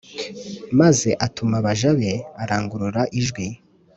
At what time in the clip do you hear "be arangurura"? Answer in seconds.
1.99-3.01